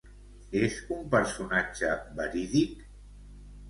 [0.61, 2.85] És un personatge verídic?